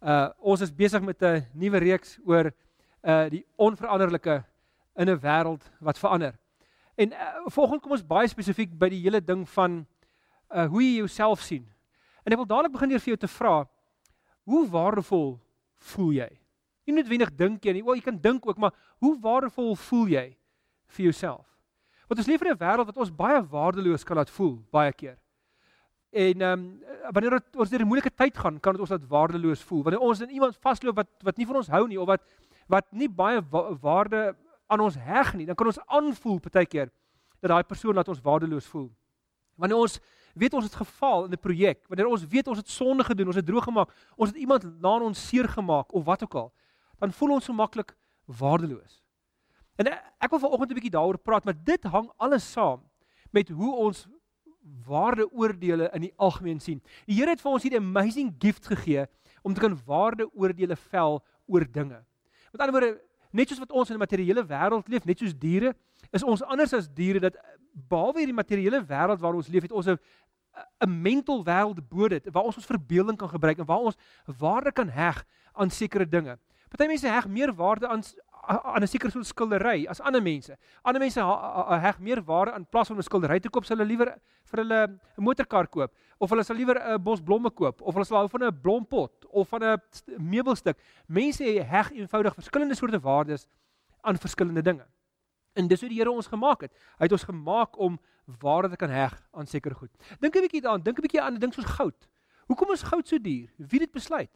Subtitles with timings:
[0.00, 2.52] Uh ons is besig met 'n nuwe reeks oor
[3.04, 4.44] uh die onveranderlike
[4.96, 6.34] in 'n wêreld wat verander.
[6.96, 9.86] En uh, volgens kom ons baie spesifiek by die hele ding van
[10.48, 11.68] uh hoe jy jouself sien.
[12.24, 13.68] En ek wil dadelik begin deur vir jou te vra,
[14.44, 15.38] hoe waardevol
[15.78, 16.30] voel jy?
[16.86, 20.36] Nie noodwendig dink jy wel jy kan dink ook, maar hoe waardevol voel jy
[20.86, 21.46] vir jouself?
[22.08, 25.18] Want ons leef in 'n wêreld wat ons baie waardeloos kan laat voel baie keer.
[26.10, 29.06] En ehm um, wanneer het, ons deur 'n moeilike tyd gaan, kan dit ons laat
[29.06, 29.82] waardeloos voel.
[29.82, 32.22] Wanneer ons in iemand vasloop wat wat nie van ons hou nie of wat
[32.66, 36.90] wat nie baie wa waarde aan ons heg nie, dan kan ons aanvoel partykeer
[37.40, 38.90] dat daai persoon laat ons waardeloos voel.
[39.54, 40.00] Wanneer ons
[40.34, 43.36] weet ons het gefaal in 'n projek, wanneer ons weet ons het sonde gedoen, ons
[43.36, 46.52] het droog gemaak, ons het iemand na ons seer gemaak of wat ook al,
[46.98, 47.96] dan voel ons so maklik
[48.26, 49.02] waardeloos.
[49.76, 49.86] En
[50.18, 52.82] ek wil vanoggend 'n bietjie daaroor praat, maar dit hang alles saam
[53.30, 54.08] met hoe ons
[54.86, 56.80] waardeoordeele in die algemeen sien.
[57.06, 59.06] Die Here het vir ons hierdie amazing gift gegee
[59.42, 62.02] om te kan waardeoordeele vel oor dinge.
[62.52, 63.00] Met ander woorde,
[63.32, 65.74] net soos wat ons in 'n materiële wêreld leef, net soos diere,
[66.12, 67.36] is ons anders as diere dat
[67.88, 69.98] behalwe hierdie materiële wêreld waar ons leef, het ons 'n
[70.84, 74.72] 'n mental wêreld bo dit waar ons ons verbeelding kan gebruik en waar ons waarde
[74.72, 76.38] kan heg aan sekere dinge.
[76.68, 78.02] Party mense heg meer waarde aan
[78.48, 80.56] aan 'n sekere soort skildery as ander mense.
[80.82, 81.20] Ander mense
[81.80, 84.86] heg meer waarde aan plaas van 'n skildery te koop, sal hulle liewer vir hulle
[84.86, 88.28] 'n motorkar koop of hulle sal liewer 'n bos blomme koop of hulle sal hou
[88.28, 89.78] van 'n blompot of van 'n
[90.18, 90.76] meubelstuk.
[91.06, 93.46] Mense heg eenvoudig verskillende soorte waardes
[94.02, 94.86] aan verskillende dinge.
[95.54, 96.72] En dis hoe die Here ons gemaak het.
[96.98, 97.98] Hy het ons gemaak om
[98.40, 99.90] waarde te kan heg aan sekere goed.
[100.20, 102.08] Dink 'n bietjie daaraan, dink 'n bietjie aan 'n ding soos goud.
[102.46, 103.50] Hoekom is goud so duur?
[103.56, 104.30] Wie het dit besluit?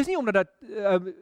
[0.00, 1.12] Dis nie omdat dat ehm uh,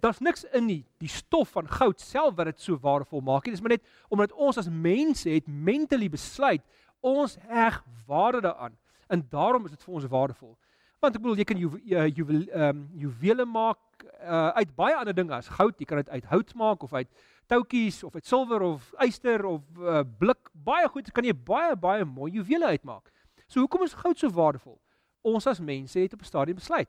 [0.00, 3.54] daar's niks in nie die stof van goud self wat dit so waardevol maak nie.
[3.56, 6.62] Dis maar net omdat ons as mense het mentally besluit
[7.00, 8.76] ons heg waarde daaraan
[9.08, 10.54] en daarom is dit vir ons waardevol.
[11.02, 15.16] Want ek bedoel jy kan jy jy wil ehm juwele maak uh, uit baie ander
[15.16, 15.74] dinge as goud.
[15.78, 17.10] Jy kan dit uit hout maak of uit
[17.50, 20.52] toutjies of uit silwer of yster of uh, blik.
[20.52, 23.10] Baie goed kan jy baie baie mooi juwele uitmaak.
[23.48, 24.78] So hoekom is goud so waardevol?
[25.26, 26.88] Ons as mense het op 'n stadium besluit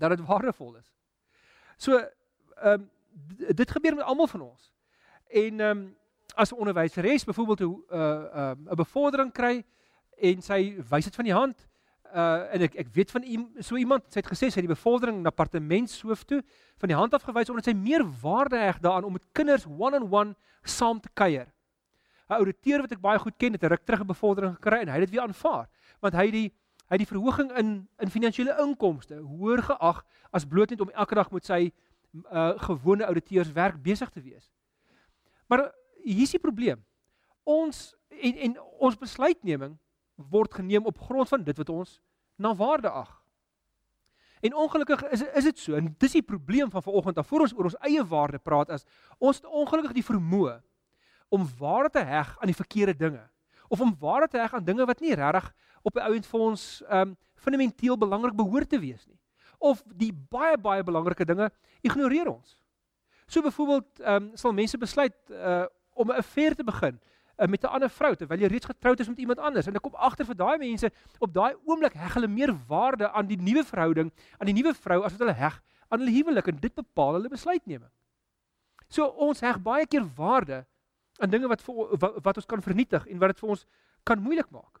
[0.00, 0.92] dat dit waardevol is.
[1.76, 2.90] So ehm um,
[3.56, 4.72] dit gebeur met almal van ons.
[5.28, 5.96] En ehm um,
[6.34, 8.00] as 'n onderwyseres byvoorbeeld 'n uh
[8.34, 9.64] ehm um, 'n bevordering kry
[10.20, 11.68] en sy wys dit van die hand
[12.14, 13.24] uh en ek ek weet van
[13.58, 16.42] so iemand sy het gesê sy het die bevordering na departementshoof toe
[16.78, 20.00] van die hand af gewys omdat sy meer waarde heg daaraan om met kinders one-on-one
[20.04, 21.46] -on -one saam te kuier.
[22.28, 24.88] 'n Ouditeur wat ek baie goed ken het 'n ruk terug 'n bevordering gekry en
[24.88, 25.68] hy het dit weer aanvaar
[26.00, 26.48] want hy die
[26.90, 27.70] hy het die verhoging in
[28.02, 30.02] in finansiële inkomste hoër geag
[30.34, 34.50] as bloot net om elke dag met sy uh, gewone ouditeurs werk besig te wees.
[35.46, 35.70] Maar
[36.02, 36.82] hier is die probleem.
[37.46, 39.78] Ons en en ons besluitneming
[40.34, 42.00] word geneem op grond van dit wat ons
[42.36, 43.16] na waarde ag.
[44.40, 47.54] En ongelukkig is is dit so en dis die probleem van vanoggend af voor ons
[47.54, 48.86] oor ons eie waarde praat as
[49.18, 50.58] ons ongelukkig die vermoë
[51.30, 53.28] om waarde te heg aan die verkeerde dinge
[53.70, 55.50] of om waarde te heg aan dinge wat nie regtig
[55.86, 59.16] op die ouend vir ons um fundamenteel belangrik behoort te wees nie.
[59.58, 61.50] Of die baie baie belangrike dinge
[61.86, 62.58] ignoreer ons.
[63.30, 65.66] So byvoorbeeld um sal mense besluit uh
[66.00, 67.00] om 'n affair te begin
[67.40, 69.82] uh, met 'n ander vrou terwyl jy reeds getroud is met iemand anders en ek
[69.82, 73.64] kom agter vir daai mense op daai oomblik heg hulle meer waarde aan die nuwe
[73.64, 77.12] verhouding, aan die nuwe vrou as wat hulle heg aan hulle huwelik en dit bepaal
[77.18, 77.90] hulle besluitneming.
[78.88, 80.64] So ons heg baie keer waarde
[81.20, 83.66] aan dinge wat vir wat, wat ons kan vernietig en wat dit vir ons
[84.08, 84.80] kan moeilik maak.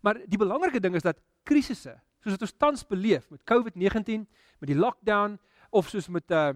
[0.00, 1.18] Maar die belangrike ding is dat
[1.48, 4.24] krisisse, soos wat ons tans beleef met COVID-19,
[4.62, 5.38] met die lockdown
[5.70, 6.52] of soos met 'n uh,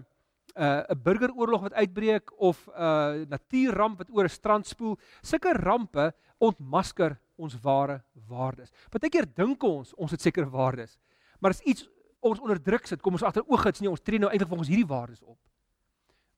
[0.55, 5.53] 'n uh, burgeroorlog wat uitbreek of 'n uh, natuurramp wat oor 'n strand spoel, sulke
[5.53, 8.71] rampe ontmasker ons ware waardes.
[8.89, 10.97] Partykeer dink ons ons het sekere waardes,
[11.39, 14.29] maar as iets ons onderdruk sit, kom ons agter oog gits nie ons tree nou
[14.31, 15.39] eintlik ons hierdie waardes op.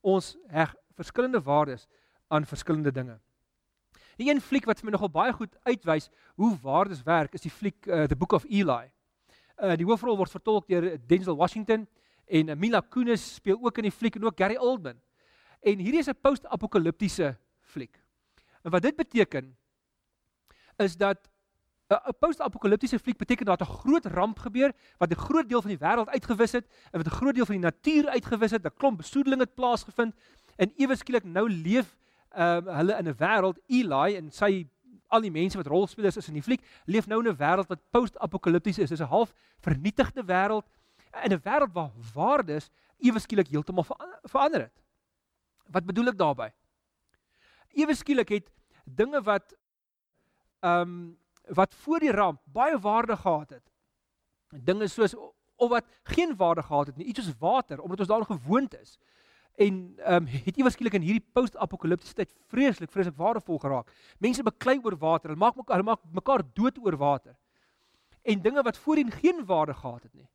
[0.02, 1.88] Ons heg verskillende waardes
[2.28, 3.20] aan verskillende dinge.
[4.16, 6.10] Die een fliek wat vir my nogal baie goed uitwys
[6.40, 8.92] hoe waardes werk, is die fliek uh, The Book of Eli.
[9.56, 11.86] Uh die hoofrol word vertolk deur Denzel Washington
[12.26, 15.00] en uh, Mila Kunis speel ook in die fliek en ook Gary Oldman.
[15.62, 18.00] En hierdie is 'n post-apokaliptiese fliek.
[18.64, 19.56] En wat dit beteken
[20.78, 21.30] is dat
[21.90, 25.70] 'n uh, post-apokaliptiese fliek beteken dat 'n groot ramp gebeur wat 'n groot deel van
[25.70, 28.78] die wêreld uitgewis het en wat 'n groot deel van die natuur uitgewis het, 'n
[28.78, 30.16] klomp besoedeling het plaasgevind
[30.56, 31.96] en ewe skielik nou leef
[32.38, 34.68] uh, hulle in 'n wêreld Eli en sy
[35.08, 37.82] al die mense wat rolspelers is in die fliek leef nou in 'n wêreld wat
[37.92, 38.90] post-apokalipties is.
[38.90, 40.66] Dit is 'n half vernietigde wêreld
[41.24, 43.86] in 'n wêreld waar waardes ewe skielik heeltemal
[44.24, 44.82] verander het.
[45.68, 46.54] Wat bedoel ek daarmee?
[47.74, 48.52] Ewe skielik het
[48.84, 49.56] dinge wat
[50.60, 53.72] ehm um, wat voor die ramp baie waarde gehad het.
[54.50, 55.16] Dinge soos
[55.56, 58.98] of wat geen waarde gehad het nie, iets soos water omdat ons daaraan gewoond is.
[59.56, 63.92] En ehm um, het jy waarskynlik in hierdie post-apokaliptiese tyd vreeslik vreeslik waardevol geraak.
[64.20, 67.38] Mense beklei oor water, hulle maak mekaar hulle maak mekaar dood oor water.
[68.24, 70.28] En dinge wat voorheen geen waarde gehad het nie,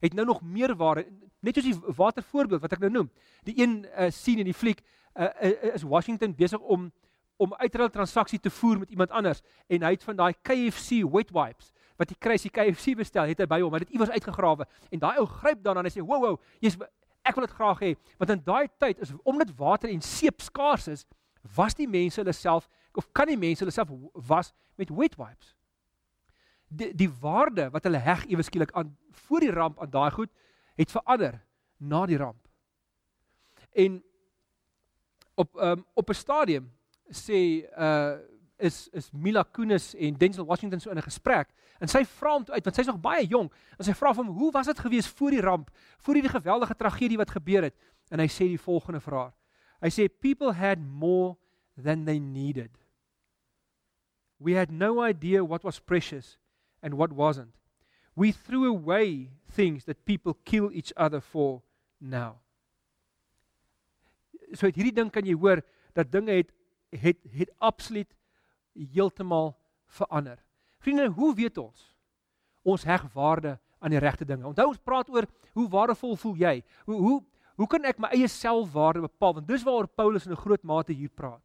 [0.00, 1.04] het nou nog meer waarde.
[1.40, 3.10] Net soos die watervoorbeeld wat ek nou noem.
[3.44, 4.80] Die een uh, sien in die fliek
[5.14, 5.28] uh,
[5.74, 6.92] is Washington besig om
[7.36, 11.32] om uitruil transaksie te voer met iemand anders en hy het van daai KFC wet
[11.34, 14.10] wipes wat hy kry as hy KFC bestel, het hy by hom, maar dit iewers
[14.14, 16.78] uitgegrawe en daai ou gryp dan en hy sê, "Wow, wow, jy's
[17.24, 20.88] ek wil dit graag hê." Want in daai tyd is omdat water en seep skaars
[20.88, 21.06] is,
[21.56, 25.54] was die mense hulle self of kan die mense hulle self was met wet wipes.
[26.68, 30.30] Die die waarde wat hulle heg ewe skielik aan voor die ramp aan daai goed
[30.74, 31.40] het verander
[31.78, 32.48] na die ramp.
[33.72, 34.02] En
[35.34, 36.72] op um, op 'n stadium
[37.10, 38.32] sê uh
[38.64, 42.44] is is Mila Kunis en Denzel Washington so in 'n gesprek en sy vra hom
[42.48, 45.30] uit want sy's nog baie jonk en sy vra hom hoe was dit gewees voor
[45.30, 47.74] die ramp voor hierdie geweldige tragedie wat gebeur het?
[48.10, 49.32] En hy sê die volgende vir haar.
[49.80, 51.36] Hy sê people had more
[51.76, 52.70] than they needed.
[54.38, 56.38] We had no idea what was precious
[56.82, 57.54] and what wasn't.
[58.14, 61.62] We threw away things that people kill each other for
[62.00, 62.40] now.
[64.54, 65.64] So uit hierdie ding kan jy hoor
[65.94, 66.52] dat dinge het
[66.94, 68.12] het het absoluut
[68.74, 69.54] heeltemal
[69.86, 70.38] verander.
[70.78, 71.94] Vriende, hoe weet ons?
[72.62, 74.46] Ons heg waarde aan die regte dinge.
[74.46, 76.54] Onthou ons praat oor hoe waardevol voel jy?
[76.88, 77.22] Hoe hoe
[77.54, 79.36] hoe kan ek my eie selfwaarde bepaal?
[79.36, 81.42] Want dis waaroor Paulus in 'n groot mate hier praat.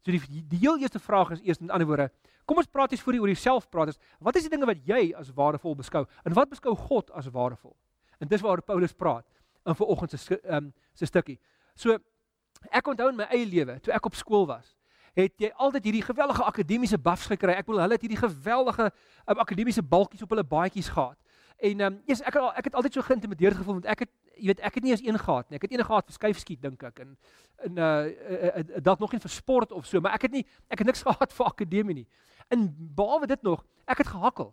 [0.00, 2.10] So die die heel eerste vraag is eers met ander woorde,
[2.46, 3.98] kom ons praat eens voor jy oor jouself praat is.
[4.20, 7.76] Wat is die dinge wat jy as waardevol beskou en wat beskou God as waardevol?
[8.20, 9.26] En dis waaroor Paulus praat
[9.66, 11.38] in vanoggend se ehm um, se stukkie.
[11.74, 11.98] So
[12.72, 14.75] Ek onthou in my eie lewe, toe ek op skool was,
[15.16, 17.54] het jy altyd hierdie geweldige akademiese buffs gekry.
[17.56, 21.16] Ek bedoel, hulle het hierdie geweldige um, akademiese balkies op hulle baadjies gehad.
[21.56, 24.12] En ehm um, yes, ek het ek het altyd so geïntimideerd gevoel want ek het
[24.36, 25.56] jy weet ek het nie eens een gehad nie.
[25.56, 27.14] Ek het een gehad vir skuifskiet dink ek en
[27.64, 30.44] in uh, uh, uh dalk nog nie vir sport of so, maar ek het nie
[30.68, 32.06] ek het niks gehad vir akademie nie.
[32.52, 34.52] En behalwe dit nog, ek het gehakkel.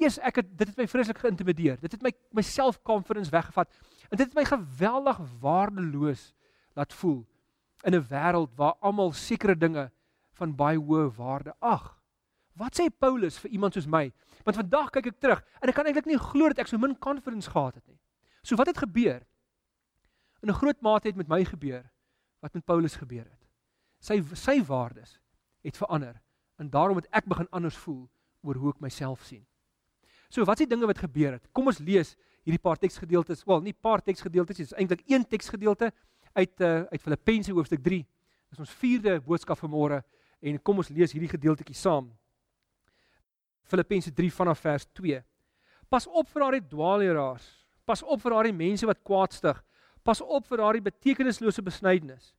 [0.00, 1.76] Eers ek het dit het my vreeslik geïntimideer.
[1.84, 3.68] Dit het my my self-confidence weggevat.
[4.08, 6.32] En dit het my geweldig waardeloos
[6.72, 7.26] laat voel
[7.82, 9.90] in 'n wêreld waar almal sekere dinge
[10.32, 12.02] van baie hoë waarde ag.
[12.52, 14.12] Wat sê Paulus vir iemand soos my?
[14.44, 16.98] Want vandag kyk ek terug en ek kan eintlik nie glo dat ek so min
[16.98, 17.98] confidence gehad het nie.
[18.42, 19.22] So wat het gebeur?
[20.42, 21.90] In 'n groot mate het met my gebeur
[22.40, 23.46] wat met Paulus gebeur het.
[24.00, 25.20] Sy sy waardes
[25.62, 26.20] het verander
[26.58, 28.10] en daarom het ek begin anders voel
[28.42, 29.46] oor hoe ek myself sien.
[30.28, 31.46] So wat is die dinge wat gebeur het?
[31.52, 33.44] Kom ons lees hierdie paar teksgedeeltes.
[33.44, 35.92] Wel, nie paar teksgedeeltes nie, dis eintlik een teksgedeelte
[36.32, 38.02] uit uh, uit Filippense hoofstuk 3.
[38.52, 40.02] Dis ons vierde boodskap van môre
[40.42, 42.10] en kom ons lees hierdie gedeeltetjie saam.
[43.68, 45.22] Filippense 3 vanaf vers 2.
[45.92, 47.46] Pas op vir daardie dwaalleraars.
[47.86, 49.58] Pas op vir daardie mense wat kwaadstig.
[50.04, 52.32] Pas op vir daardie betekenislose besnydenis.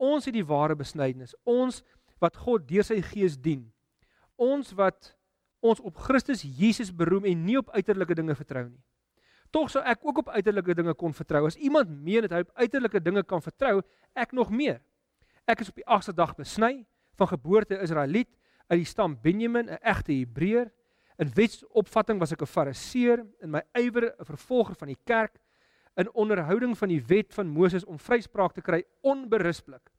[0.00, 1.34] Ons het die ware besnydenis.
[1.44, 1.82] Ons
[2.20, 3.66] wat God deur sy gees dien.
[4.40, 5.14] Ons wat
[5.60, 8.80] ons op Christus Jesus beroem en nie op uiterlike dinge vertrou nie.
[9.50, 11.46] Tog sou ek ook op uiterlike dinge kon vertrou.
[11.46, 13.80] As iemand meen dat hy op uiterlike dinge kan vertrou,
[14.14, 14.80] ek nog meer.
[15.46, 16.86] Ek is op die 8ste dag besny,
[17.18, 18.30] van geboorte Israeliet,
[18.70, 20.70] uit die stam Benjamin, 'n egte Hebreër.
[21.18, 25.40] In wetsopvatting was ek 'n Fariseer, in my ywer 'n vervolger van die kerk,
[25.96, 29.90] in onderhouding van die wet van Moses om vryspraak te kry onberispelik.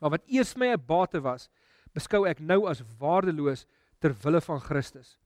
[0.00, 1.48] Maar wat eers my 'n bate was,
[1.92, 3.66] beskou ek nou as waardeloos
[3.98, 5.18] ter wille van Christus.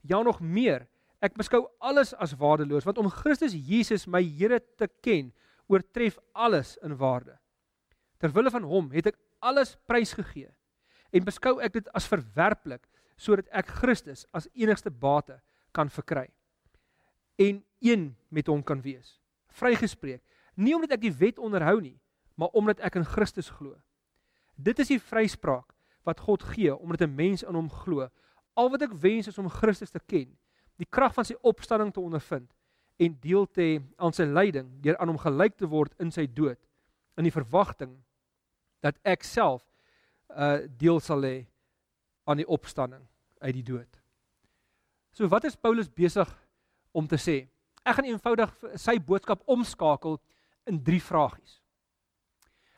[0.00, 0.86] Ja nog meer,
[1.20, 5.32] Ek beskou alles as waardeloos want om Christus Jesus my Here te ken
[5.68, 7.36] oortref alles in waarde.
[8.20, 10.48] Terwille van hom het ek alles prysgegee
[11.12, 12.86] en beskou ek dit as verwerplik
[13.20, 15.40] sodat ek Christus as enigste bate
[15.76, 16.28] kan verkry
[17.40, 19.16] en een met hom kan wees.
[19.56, 20.20] Vrygespreek,
[20.54, 21.96] nie omdat ek die wet onderhou nie,
[22.36, 23.76] maar omdat ek in Christus glo.
[24.56, 25.72] Dit is die vryspraak
[26.04, 28.08] wat God gee omdat 'n mens in hom glo.
[28.56, 30.36] Al wat ek wens is om Christus te ken
[30.80, 32.48] die krag van sy opstanding te ondervind
[33.00, 36.26] en deel te hê aan sy lyding deur aan hom gelyk te word in sy
[36.26, 36.60] dood
[37.20, 37.94] in die verwagting
[38.84, 39.64] dat ek self
[40.30, 41.42] uh deel sal hê
[42.30, 43.02] aan die opstanding
[43.40, 44.00] uit die dood.
[45.12, 46.28] So wat is Paulus besig
[46.92, 47.42] om te sê?
[47.82, 50.20] Ek gaan eenvoudig sy boodskap omskakel
[50.70, 51.58] in drie vragies.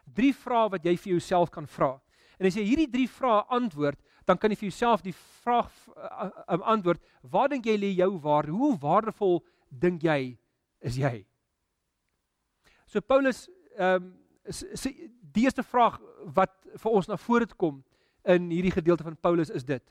[0.06, 1.96] Drie vrae wat jy vir jouself kan vra.
[2.38, 6.30] En as jy hierdie drie vrae antwoord, dan kan jy vir jouself die vraag uh,
[6.46, 8.54] uh, antwoord, waar dink jy lê jou waarde?
[8.54, 10.36] Hoe waardevol dink jy
[10.80, 11.22] is jy?
[12.86, 13.48] So Paulus
[13.78, 14.10] ehm um,
[14.50, 14.90] sê
[15.32, 16.00] die eerste vraag
[16.34, 16.50] wat
[16.82, 17.78] vir ons na vore kom
[18.28, 19.82] in hierdie gedeelte van Paulus is dit.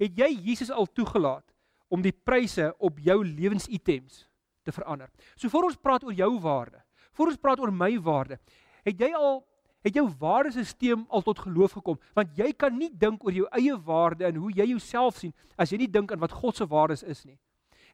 [0.00, 1.44] Het jy Jesus al toegelaat
[1.88, 4.24] om die pryse op jou lewensitems
[4.66, 5.10] te verander.
[5.36, 6.80] So voor ons praat oor jou waarde,
[7.12, 8.40] voor ons praat oor my waarde,
[8.84, 9.44] het jy al
[9.86, 11.98] het jou waardesisteem al tot geloof gekom?
[12.14, 15.70] Want jy kan nie dink oor jou eie waarde en hoe jy jouself sien as
[15.70, 17.38] jy nie dink aan wat God se waardes is nie.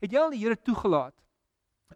[0.00, 1.14] Het jy al die Here toegelaat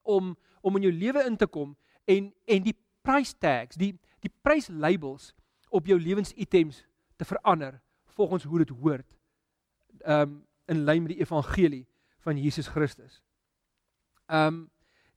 [0.03, 0.37] om
[0.67, 1.77] om in jou lewe in te kom
[2.11, 2.75] en en die
[3.07, 5.33] price tags, die die pryslabels
[5.71, 6.83] op jou lewensitems
[7.17, 7.81] te verander
[8.17, 9.17] volgens hoe dit hoort.
[10.05, 11.87] Um in lyn met die evangelie
[12.25, 13.23] van Jesus Christus.
[14.27, 14.67] Um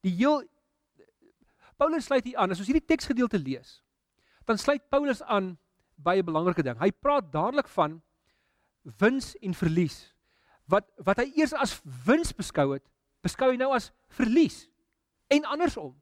[0.00, 0.44] die heel
[1.76, 3.80] Paulus sluit hier aan as ons hierdie teksgedeelte lees,
[4.50, 5.54] dan sluit Paulus aan
[5.94, 6.78] by 'n belangrike ding.
[6.78, 8.02] Hy praat dadelik van
[8.82, 10.14] wins en verlies.
[10.66, 12.84] Wat wat hy eers as wins beskou het,
[13.22, 14.68] beskou hy nou as verlies
[15.28, 15.94] en andersom.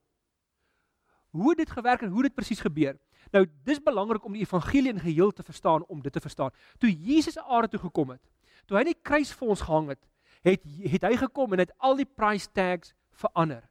[1.29, 2.97] Hoe dit gewerk en hoe dit presies gebeur.
[3.31, 6.51] Nou, dis belangrik om die evangelie in geheel te verstaan om dit te verstaan.
[6.77, 8.21] Toe Jesus aan aarde toe gekom het,
[8.65, 10.07] toe hy die kruis vir ons gehang het,
[10.41, 13.69] het het hy gekom en het al die price tags verander.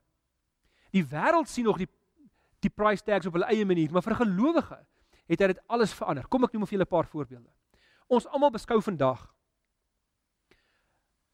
[0.90, 1.90] Die wêreld sien nog die
[2.60, 4.78] die price tags op hulle eie manier, maar vir gelowige
[5.28, 6.26] het dit alles verander.
[6.28, 7.50] Kom ek noem vir julle 'n paar voorbeelde.
[8.08, 9.34] Ons almal beskou vandag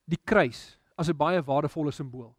[0.05, 2.37] die kruis as 'n baie waardevolle simbool.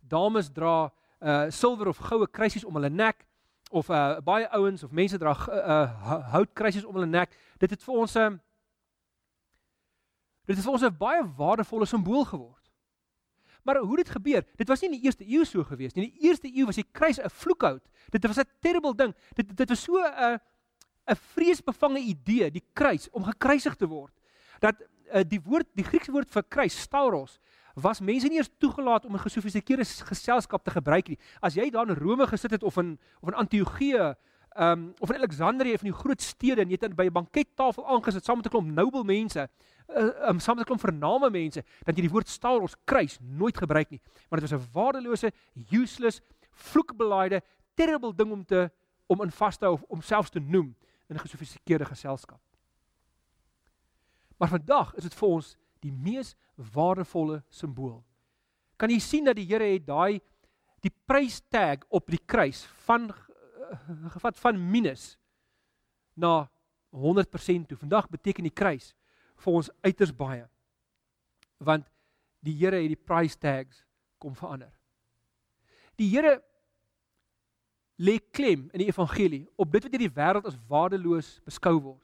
[0.00, 3.26] Dames dra uh silwer of goue kruisies om hulle nek
[3.70, 7.34] of uh baie ouens of mense dra uh houtkruisies om hulle nek.
[7.58, 8.38] Dit het vir ons 'n uh,
[10.46, 12.65] Dit het vir ons 'n baie waardevolle simbool geword.
[13.66, 14.44] Maar hoe dit gebeur?
[14.56, 16.04] Dit was nie in die eerste eeu so gewees nie.
[16.04, 17.82] In die eerste eeu was die kruis 'n vloekhout.
[18.14, 19.14] Dit was 'n terrible ding.
[19.34, 20.38] Dit dit was so 'n
[21.06, 24.14] 'n vreesbevange idee, die kruis om gekruisig te word.
[24.60, 24.74] Dat
[25.14, 27.40] uh, die woord, die Griekse woord vir kruis, stauros,
[27.74, 31.18] was mense nie eers toegelaat om 'n gesofistikeerde geselskap te gebruik nie.
[31.40, 34.14] As jy daar in Rome gesit het of in of in Antiochië
[34.58, 38.24] um, of in Alexandrië van die groot stede en jy het by 'n bankettafel aangesit
[38.24, 39.48] saam met 'n klomp nobel mense,
[39.88, 43.58] uh, um, saam met 'n klomp vername mense, dan jy die woord stauros kruis nooit
[43.58, 44.00] gebruik nie.
[44.28, 45.32] Maar dit was 'n waardelose,
[45.70, 46.20] useless,
[46.50, 47.42] vloekbelaaide,
[47.74, 48.70] terrible ding om te
[49.06, 50.74] om in vas te hou of om selfs te noem
[51.08, 52.40] in 'n gesofistikeerde geselskap.
[54.36, 58.04] Maar vandag is dit vir ons die mees waardevolle simbool.
[58.76, 60.20] Kan jy sien dat die Here het daai
[60.84, 63.08] die prys tag op die kruis van
[64.16, 65.16] gevat van minus
[66.14, 66.48] na
[66.96, 67.78] 100% toe.
[67.78, 68.94] Vandag beteken die kruis
[69.42, 70.46] vir ons uiters baie.
[71.58, 71.88] Want
[72.44, 73.82] die Here het die price tags
[74.22, 74.72] kom verander.
[75.96, 76.38] Die Here
[77.96, 82.02] lê klem in die evangelie op dit wat hierdie wêreld as waardeloos beskou word.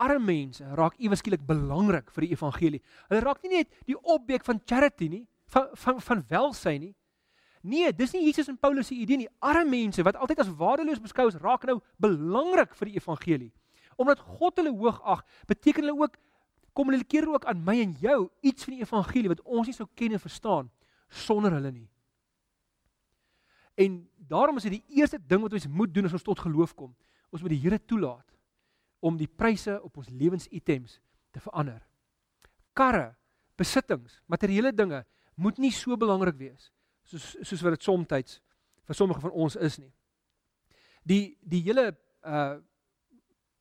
[0.00, 2.82] Arme mense raak iewers skielik belangrik vir die evangelie.
[3.08, 6.94] Hulle raak nie net die objek van charity nie, van van van welsyn nie.
[7.66, 9.28] Nee, dis nie Jesus en Paulus se idee nie.
[9.42, 13.50] Arme mense wat altyd as waardeloos beskou is, raak nou belangrik vir die evangelie.
[13.98, 16.18] Omdat God hulle hoog ag, beteken hulle ook
[16.76, 20.14] kommunikeer ook aan my en jou iets van die evangelie wat ons nie sou ken
[20.14, 20.70] en verstaan
[21.08, 21.88] sonder hulle nie.
[23.76, 26.76] En daarom is dit die eerste ding wat ons moet doen as ons tot geloof
[26.76, 26.94] kom.
[27.32, 28.36] Ons moet die Here toelaat
[29.04, 31.00] om die pryse op ons lewensitems
[31.34, 31.82] te verander.
[32.76, 33.10] Karre,
[33.58, 35.02] besittings, materiële dinge
[35.34, 36.70] moet nie so belangrik wees
[37.06, 38.40] soos soos wat dit soms
[38.86, 39.92] vir sommige van ons is nie.
[41.06, 41.90] Die die hele
[42.22, 42.56] uh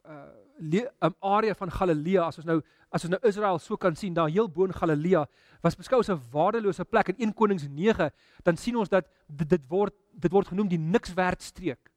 [0.06, 4.14] uh um, area van Galilea as ons nou as ons nou Israel so kan sien
[4.14, 5.26] daar heel bo in Galilea
[5.62, 8.12] was beskou as 'n waardelose plek in 1 Konings 9
[8.44, 11.92] dan sien ons dat dit, dit word dit word genoem die niks werd streek.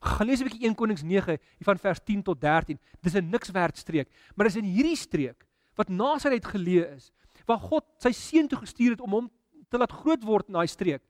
[0.00, 2.78] Gaan lees 'n bietjie 1 Konings 9 van vers 10 tot 13.
[3.00, 7.12] Dis 'n niks werd streek, maar dis in hierdie streek wat Nasaret geleë is
[7.46, 9.30] waar God sy seun toe gestuur het om hom
[9.72, 11.02] te laat groot word in daai streek.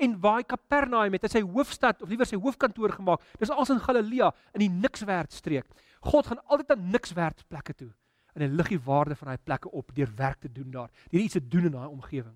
[0.00, 3.24] En waar Kapernaum het, het sy hoofstad of liewer sy hoofkantoor gemaak.
[3.40, 5.68] Dis als in Galilea in die nikswerd streek.
[6.04, 7.92] God gaan altyd aan nikswerd plekke toe
[8.34, 11.22] en hy lig die waarde van daai plekke op deur werk te doen daar, deur
[11.22, 12.34] iets te doen in daai omgewing.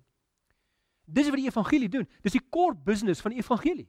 [1.09, 2.05] Dis wat die evangelie doen.
[2.23, 3.87] Dis die core business van die evangelie.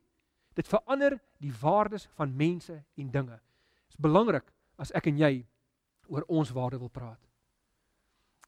[0.59, 3.39] Dit verander die waardes van mense en dinge.
[3.39, 4.49] Dit is belangrik
[4.81, 5.33] as ek en jy
[6.11, 7.21] oor ons waarde wil praat.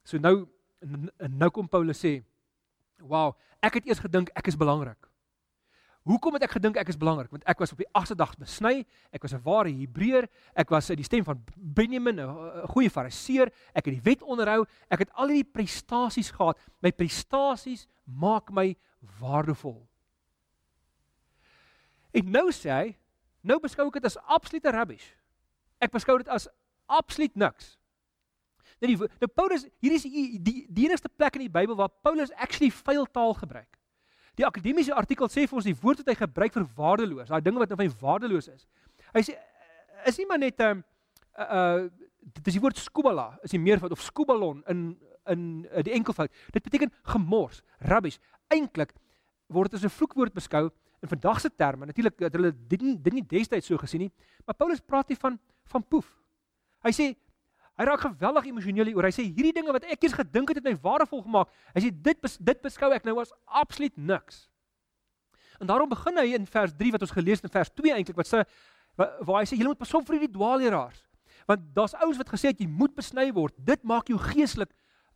[0.03, 0.49] So nou
[0.83, 2.17] nou kom Paulus sê
[3.03, 5.09] Wow, ek het eers gedink ek is belangrik.
[6.03, 7.31] Hoekom het ek gedink ek is belangrik?
[7.31, 10.91] Want ek was op die 8de dag besny, ek was 'n ware Hebreër, ek was
[10.91, 15.13] uit die stem van Benjamin, 'n goeie Fariseer, ek het die wet onderhou, ek het
[15.15, 16.59] al hierdie prestasies gehad.
[16.83, 18.77] My prestasies maak my
[19.21, 19.87] waardevol.
[22.13, 22.97] En nou sê hy,
[23.43, 25.15] nou beskou ek dit as absolute rubbish.
[25.81, 26.49] Ek beskou dit as
[26.87, 27.79] absoluut niks.
[28.83, 31.93] Nou die nou Paulus hier is die die, die enigste plek in die Bybel waar
[32.03, 33.79] Paulus actually vuil taal gebruik.
[34.35, 37.63] Die akademiese artikel sê vir ons die woord wat hy gebruik vir waardeloos, daai dinge
[37.63, 38.67] wat nou van waardeloos is.
[39.15, 39.37] Hy sê
[40.11, 40.83] is nie maar net 'n
[41.39, 41.91] uh, uh
[42.23, 44.99] dit is die woord skubala, is die meervoud of skubalon in
[45.31, 46.31] in uh, die enkelvoud.
[46.51, 48.19] Dit beteken gemors, rubbish.
[48.51, 48.95] Eintlik
[49.47, 50.71] word dit as 'n vloekwoord beskou
[51.03, 51.87] in vandag se terme.
[51.87, 54.13] Natuurlik het hulle dit nie, dit nie destyds so gesien nie,
[54.47, 56.09] maar Paulus praat hier van van poef.
[56.83, 57.15] Hy sê
[57.81, 59.09] hy raak geweldig emosioneel hieroor.
[59.09, 61.53] Hy sê hierdie dinge wat ek eers gedink het het my waardevol gemaak.
[61.75, 64.47] Hy sê dit dit beskou ek nou as absoluut niks.
[65.63, 68.19] En daarom begin hy in vers 3 wat ons gelees het in vers 2 eintlik
[68.19, 68.43] wat sê
[68.99, 71.01] waar, hy sê julle moet pas op vir hierdie dwaalleraars.
[71.49, 73.55] Want daar's ouens wat gesê het jy moet besny word.
[73.57, 74.73] Dit maak jou geestelik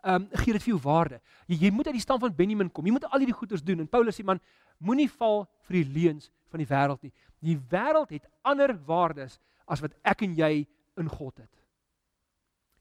[0.06, 1.18] ehm um, gee dit vir jou waarde.
[1.50, 2.86] Jy, jy moet uit die stam van Benjamin kom.
[2.86, 3.82] Jy moet al hierdie goeders doen.
[3.82, 4.38] En Paulus sê man,
[4.78, 7.12] moenie val vir die leuns van die wêreld nie.
[7.42, 10.52] Die wêreld het ander waardes as wat ek en jy
[11.00, 11.50] in God het.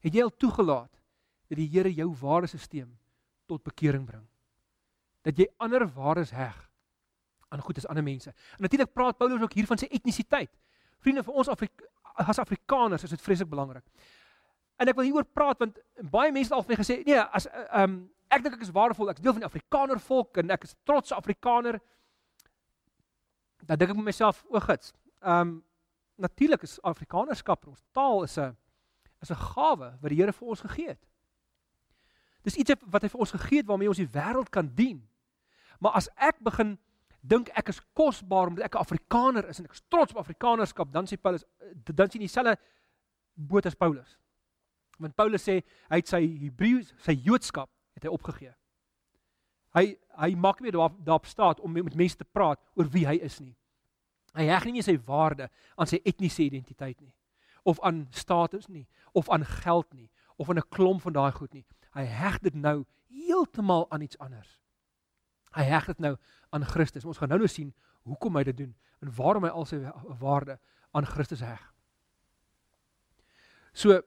[0.06, 0.92] Het jy al toegelaat
[1.50, 2.92] dat die Here jou waardesisteem
[3.50, 4.26] tot bekering bring?
[5.26, 6.58] Dat jy ander waardes heg
[7.50, 8.30] aan goed as ander mense.
[8.30, 10.52] En natuurlik praat Paulus ook hier van sy etnisiteit.
[11.02, 13.84] Vriende, vir ons Afrika as Afrikaners is dit vreeslik belangrik.
[14.80, 15.80] En ek wil hieroor praat want
[16.12, 17.98] baie mense het al vir my gesê, nee, as ehm um,
[18.32, 20.74] ek dink ek is waardevol, ek is deel van die Afrikaner volk en ek is
[20.88, 21.78] trots Afrikaner.
[23.68, 24.94] Dan dink ek met myself, o, gits.
[25.24, 25.56] Ehm um,
[26.16, 28.56] natuurlik is Afrikanerskap ons taal is 'n
[29.26, 31.04] is 'n gawe wat die Here vir ons gegee het.
[32.44, 35.08] Dis iets wat hy vir ons gegee het waarmee ons die wêreld kan dien.
[35.80, 36.78] Maar as ek begin
[37.22, 40.92] dink ek is kosbaar omdat ek 'n Afrikaner is en ek is trots op Afrikanerskap,
[40.92, 41.44] dan sê Paulus
[41.84, 42.58] dan sien dieselfde
[43.34, 44.18] boot as Paulus.
[45.00, 48.54] Want Paulus sê hy het sy Hebreë, sy Joodskap het hy opgegee.
[49.74, 53.16] Hy hy maak nie meer daarop staat om met mense te praat oor wie hy
[53.16, 53.56] is nie.
[54.34, 57.14] Hy heg nie sy waarde aan sy etniese identiteit nie
[57.66, 61.54] of aan status nie of aan geld nie of aan 'n klomp van daai goed
[61.54, 61.66] nie.
[61.94, 64.60] Hy heg dit nou heeltemal aan iets anders.
[65.56, 66.16] Hy heg dit nou
[66.50, 67.06] aan Christus.
[67.06, 69.80] Ons gaan nou nou sien hoekom hy dit doen en waarom hy al sy
[70.20, 70.60] waarde
[70.92, 71.62] aan Christus heg.
[73.74, 74.02] So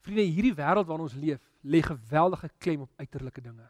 [0.00, 3.66] vriende, hierdie wêreld waarin ons leef, lê geweldige klem op uiterlike dinge.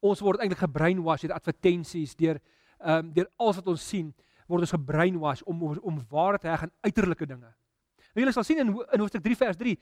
[0.00, 2.40] Ons word eintlik gebrainwash deur advertensies, deur
[2.80, 4.14] ehm um, deur alles wat ons sien,
[4.48, 7.52] word ons gebrainwash om om waar te heg aan uiterlike dinge.
[8.14, 9.76] Nou julle sal sien in in hoofstuk 3 vers 3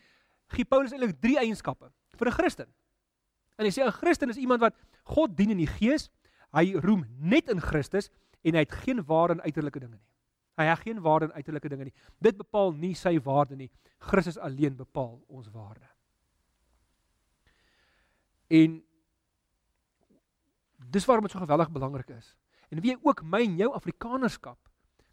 [0.54, 2.68] gee Paulus eintlik drie eienskappe vir 'n Christen.
[3.58, 6.10] En hy sê 'n Christen is iemand wat God dien in die gees,
[6.52, 8.10] hy roem net in Christus
[8.44, 10.06] en hy het geen waarde in uiterlike dinge nie.
[10.56, 11.94] Hy het geen waarde in uiterlike dinge nie.
[12.20, 13.70] Dit bepaal nie sy waarde nie.
[13.98, 15.86] Christus alleen bepaal ons waarde.
[18.48, 18.82] En
[20.90, 22.36] dis waarom dit so geweldig belangrik is
[22.68, 24.58] En wie ook my en jou Afrikanerskap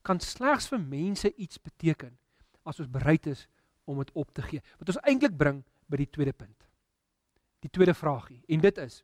[0.05, 2.17] kan slegs vir mense iets beteken
[2.65, 3.45] as ons bereid is
[3.85, 4.61] om dit op te gee.
[4.79, 6.65] Wat ons eintlik bring by die tweede punt.
[7.65, 9.03] Die tweede vraagie en dit is: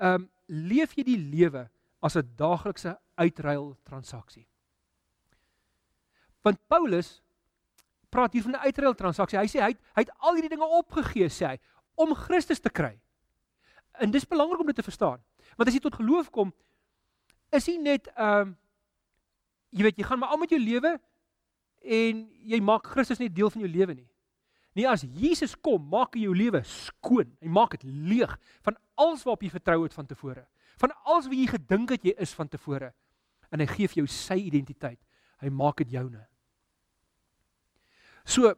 [0.00, 1.68] Ehm um, leef jy die lewe
[2.02, 4.46] as 'n daaglikse uitruil transaksie?
[6.42, 7.20] Want Paulus
[8.10, 9.38] praat hier van 'n uitruil transaksie.
[9.38, 11.58] Hy sê hy het, hy het al hierdie dinge opgegee sê hy
[11.94, 13.00] om Christus te kry.
[14.00, 15.20] En dis belangrik om dit te verstaan.
[15.56, 16.52] Want as jy tot geloof kom,
[17.50, 18.56] is nie net ehm um,
[19.70, 21.00] jy weet jy gaan maar al met jou lewe
[21.80, 24.08] en jy maak Christus net deel van jou lewe nie.
[24.76, 27.32] Nee, as Jesus kom, maak hy jou lewe skoon.
[27.42, 30.46] Hy maak dit leeg van alles waarop jy vertrou het van tevore.
[30.78, 32.92] Van alles wat jy gedink het jy is van tevore.
[33.50, 35.00] En hy gee vir jou sy identiteit.
[35.42, 36.22] Hy maak dit joune.
[38.24, 38.54] So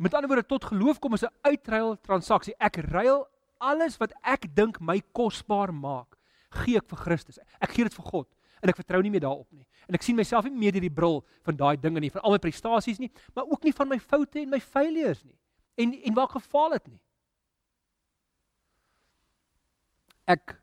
[0.00, 2.54] Met ander woorde tot geloof kom is 'n uitruil transaksie.
[2.56, 6.16] Ek ruil alles wat ek dink my kosbaar maak,
[6.50, 7.38] gee ek vir Christus.
[7.60, 8.28] Ek gee dit vir God
[8.60, 9.64] en ek vertrou nie meer daarop nie.
[9.88, 12.36] En ek sien myself nie meer deur die bril van daai dinge nie, van al
[12.36, 15.38] my prestasies nie, maar ook nie van my foute en my failures nie.
[15.80, 17.00] En en waar gefaal het nie.
[20.28, 20.58] Ek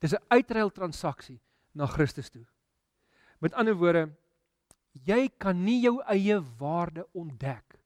[0.00, 1.40] dis 'n uitruil transaksie
[1.74, 2.46] na Christus toe.
[3.40, 4.16] Met ander woorde,
[5.04, 7.78] jy kan nie jou eie waarde ontdek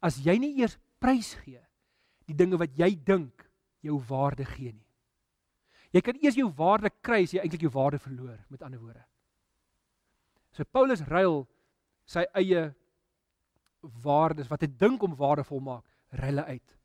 [0.00, 1.60] as jy nie eers prys gee
[2.28, 3.44] die dinge wat jy dink
[3.84, 4.83] jou waarde gee nie.
[5.94, 9.04] Jy kan eers jou waarde kry as jy eintlik jou waarde verloor, met ander woorde.
[10.54, 11.44] So Paulus ruil
[12.06, 12.68] sy eie
[14.04, 15.84] waardes wat hy dink om waardevol maak,
[16.18, 16.76] ruil hy uit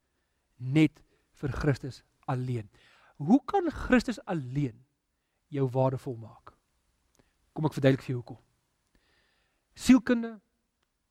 [0.59, 1.01] net
[1.39, 2.67] vir Christus alleen.
[3.17, 4.75] Hoe kan Christus alleen
[5.53, 6.53] jou waardevol maak?
[7.55, 8.39] Kom ek verduidelik vir jou hoekom.
[9.79, 10.33] Sielkunde,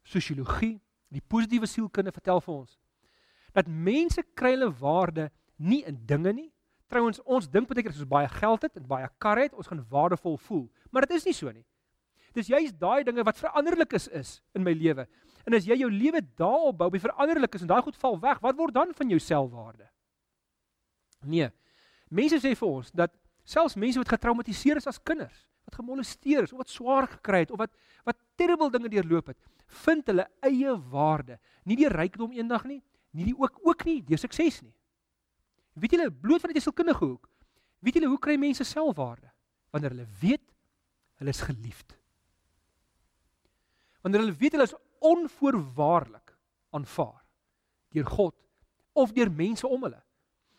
[0.06, 0.76] sosiologie,
[1.12, 2.76] die positiewe sielkunde vertel vir ons
[3.56, 5.24] dat mense kry hulle waarde
[5.56, 6.50] nie in dinge nie.
[6.88, 9.68] Trouwens, ons dink baie keer as ons baie geld het en baie kar het, ons
[9.68, 10.64] gaan waardevol voel.
[10.90, 11.66] Maar dit is nie so nie.
[12.36, 15.04] Dis juist daai dinge wat veranderlik is is in my lewe.
[15.48, 18.40] En as jy jou lewe daarop bou, by veranderlik is en daai goed val weg,
[18.44, 19.88] wat word dan van jou selfwaarde?
[21.28, 21.50] Nee.
[22.08, 23.12] Mense sê vir ons dat
[23.48, 27.52] selfs mense wat getraumatiseer is as kinders, wat gemolesteer is of wat swaar gekry het
[27.52, 27.74] of wat
[28.08, 29.36] wat terrible dinge deurloop het,
[29.84, 31.36] vind hulle eie waarde,
[31.68, 32.80] nie deur rykdom eendag nie,
[33.12, 34.72] nie die ook ook nie deur sukses nie.
[35.78, 37.28] Weet julle bloot van dit is sielkundige hoek.
[37.78, 39.30] Weet julle hoe kry mense selfwaarde?
[39.70, 40.44] Wanneer hulle weet
[41.20, 41.94] hulle is geliefd.
[44.02, 46.34] Wanneer hulle weet hulle is onvoorwaardelik
[46.70, 47.24] aanvaar
[47.94, 48.34] deur God
[48.92, 50.00] of deur mense om hulle.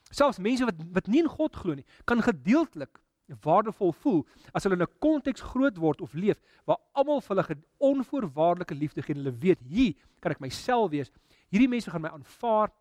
[0.09, 3.01] Selfs mense wat wat nie in God glo nie, kan gedeeltelik
[3.45, 4.23] waardevol voel
[4.57, 9.01] as hulle in 'n konteks groot word of leef waar almal vir hulle onvoorwaardelike liefde
[9.01, 11.11] gee en hulle weet hier kan ek myself wees.
[11.51, 12.71] Hierdie mense gaan my aanvaar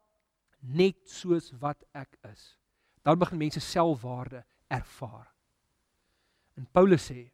[0.61, 2.59] net soos wat ek is.
[3.03, 5.29] Dan begin mense selfwaarde ervaar.
[6.59, 7.31] En Paulus sê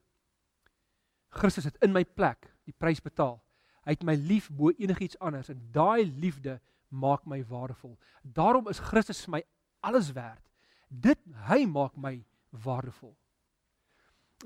[1.34, 3.40] Christus het in my plek die prys betaal.
[3.84, 7.96] Hy het my lief bo enigiets anders en daai liefde maak my waardevol.
[8.22, 9.42] Daarom is Christus vir my
[9.84, 10.40] alles werd.
[10.88, 12.20] Dit hy maak my
[12.64, 13.16] waardevol.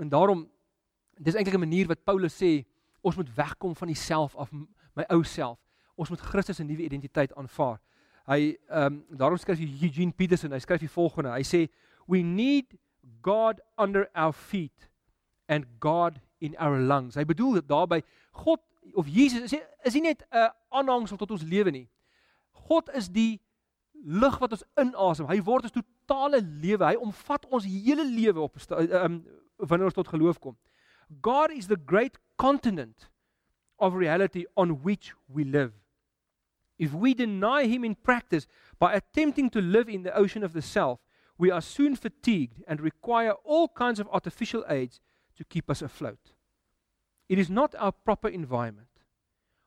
[0.01, 0.47] En daarom
[1.19, 2.65] dis eintlik 'n manier wat Paulus sê
[3.01, 4.51] ons moet wegkom van die self af
[4.95, 5.59] my ou self.
[5.95, 7.81] Ons moet Christus 'n nuwe identiteit aanvaar.
[8.29, 11.33] Hy ehm um, daarom skryf Eugene Peterson, hy skryf die volgende.
[11.33, 11.65] Hy sê
[12.07, 12.77] we need
[13.25, 14.91] God under our feet
[15.49, 17.17] and God in our lungs.
[17.17, 18.03] Hy bedoel daarby
[18.45, 18.61] God
[18.95, 21.89] of Jesus is nie, is nie net 'n aanhangsel tot ons lewe nie.
[22.69, 23.41] God is die
[24.05, 25.27] lug wat ons inasem.
[25.27, 26.85] Hy word ons totale lewe.
[26.85, 29.25] Hy omvat ons hele lewe op um,
[29.57, 30.57] wanneer ons tot geloof kom.
[31.23, 33.09] God is the great continent
[33.79, 35.73] of reality on which we live.
[36.79, 38.47] If we deny him in practice
[38.79, 41.01] by attempting to live in the ocean of the self,
[41.37, 45.01] we are soon fatigued and require all kinds of artificial aids
[45.37, 46.33] to keep us afloat.
[47.29, 48.89] It is not our proper environment.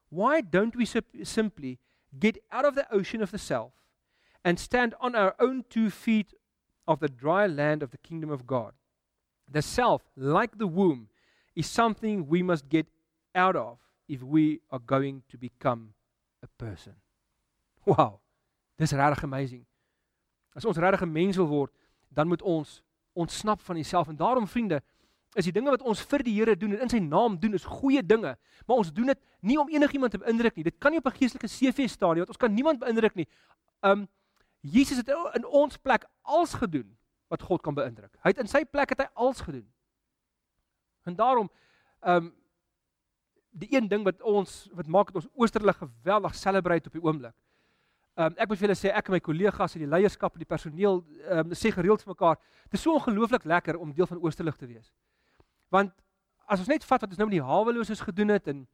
[0.09, 1.79] Why don't we simply
[2.17, 3.73] get out of the ocean of the self
[4.43, 6.33] and stand on our own two feet
[6.87, 8.73] of the dry land of the kingdom of God?
[9.49, 11.09] The self, like the womb,
[11.55, 12.87] is something we must get
[13.35, 15.93] out of if we are going to become
[16.43, 16.95] a person.
[17.83, 18.19] Wow.
[18.75, 19.65] Dis regtig amazing.
[20.53, 21.73] As ons regtig 'n mens wil word,
[22.09, 22.81] dan moet ons
[23.13, 24.81] ontsnap van onsself en daarom vriende,
[25.33, 27.67] is die dinge wat ons vir die Here doen en in sy naam doen is
[27.67, 30.63] goeie dinge, maar ons doen dit nie om enigiemand te beïndruk nie.
[30.67, 33.27] Dit kan nie op 'n geestelike CV staan nie, want ons kan niemand beïndruk nie.
[33.81, 34.07] Um
[34.61, 38.13] Jesus het in ons plek als gedoen wat God kan beïndruk.
[38.21, 39.71] Hy het in sy plek het hy als gedoen.
[41.05, 41.49] En daarom
[42.01, 42.33] um
[43.51, 47.35] die een ding wat ons wat maak dit ons oosterlig geweldig celebrate op die oomblik
[48.19, 50.49] Um, ek moet vir julle sê ek en my kollegas en die leierskap en die
[50.49, 50.97] personeel
[51.31, 54.67] um, sê gereeld vir mekaar, dit is so ongelooflik lekker om deel van Oosterlig te
[54.67, 54.89] wees.
[55.71, 55.93] Want
[56.43, 58.65] as ons net vat wat ons nou met die haweloses gedoen het en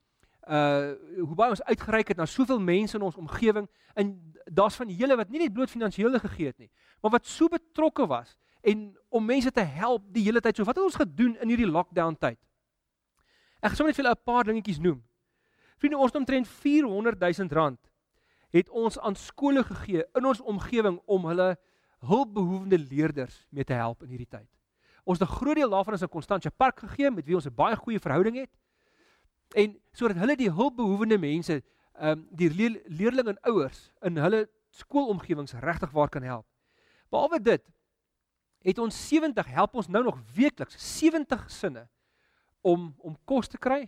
[0.47, 3.65] uh hoe baie ons uitgereik het na soveel mense in ons omgewing
[3.99, 4.13] en
[4.47, 6.69] daar's van julle wat nie net bloot finansiëel gegee het nie,
[7.03, 10.57] maar wat so betrokke was en om mense te help die hele tyd.
[10.57, 12.39] So wat het ons gedoen in hierdie lockdown tyd?
[13.61, 15.03] Ek gaan sommer net vir julle 'n paar dingetjies noem.
[15.77, 17.79] Vriende, ons het omtrent 400 000 rand
[18.49, 21.57] het ons aan skole gegee in ons omgewing om hulle
[22.07, 24.47] hulpbehoevende leerders mee te help in hierdie tyd.
[25.03, 27.75] Ons het 'n groot deel daarvan aan Constantia Park gegee met wie ons 'n baie
[27.75, 28.49] goeie verhouding het.
[29.55, 34.49] En sodat hulle die hulpbehoevende mense, ehm um, die le leerlinge en ouers in hulle
[34.69, 36.45] skoolomgewings regtig waar kan help.
[37.09, 37.63] Behalwe dit
[38.61, 41.87] het ons 70 help ons nou nog weekliks 70 sinne
[42.67, 43.83] om om kos te kry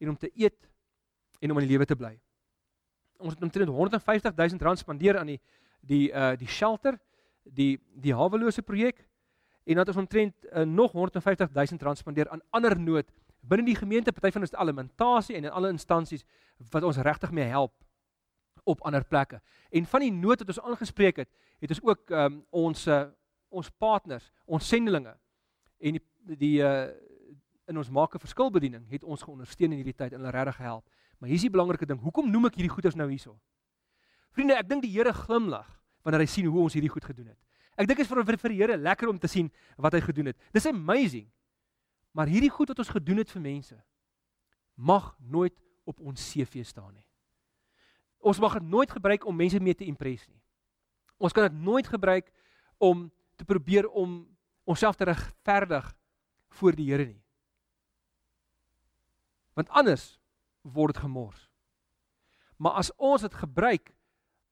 [0.00, 0.68] en om te eet
[1.40, 2.14] en om in die lewe te bly
[3.22, 5.40] ons het omtrent 150 000 rand spandeer aan die
[5.82, 6.98] die uh die shelter,
[7.42, 9.02] die die hawelose projek
[9.64, 13.10] en dan het ons omtrent uh, nog 150 000 rand spandeer aan ander nood
[13.42, 16.22] binne die gemeente, party van ons alimentasie en in alle instansies
[16.70, 17.74] wat ons regtig mee help
[18.64, 19.40] op ander plekke.
[19.74, 23.08] En van die nood wat ons aangespreek het, het ons ook um, ons uh,
[23.50, 25.16] ons partners, ons sendelinge
[25.82, 26.86] en die die uh
[27.72, 30.84] in ons maak 'n verskilbediening het ons geondersteun in hierdie tyd en hulle regtig gehelp.
[31.18, 32.00] Maar hier is die belangrike ding.
[32.00, 33.38] Hoekom noem ek hierdie goeders nou hierso?
[34.32, 35.68] Vriende, ek dink die Here glimlag
[36.02, 37.38] wanneer hy sien hoe ons hierdie goed gedoen het.
[37.76, 40.26] Ek dink dit is vir vir die Here lekker om te sien wat hy gedoen
[40.26, 40.36] het.
[40.52, 41.30] Dis amazing.
[42.12, 43.76] Maar hierdie goed wat ons gedoen het vir mense
[44.74, 45.54] mag nooit
[45.84, 47.06] op ons CV staan nie.
[48.18, 50.40] Ons mag dit nooit gebruik om mense mee te impress nie.
[51.18, 52.32] Ons kan dit nooit gebruik
[52.78, 54.26] om te probeer om
[54.64, 55.94] onsself te regverdig
[56.58, 57.22] voor die Here nie.
[59.54, 60.20] Want anders
[60.60, 61.48] word dit gemors.
[62.56, 63.94] Maar as ons dit gebruik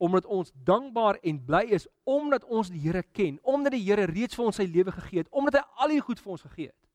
[0.00, 4.34] omdat ons dankbaar en bly is omdat ons die Here ken, omdat die Here reeds
[4.34, 6.88] vir ons sy lewe gegee het, omdat hy al die goed vir ons gegee het,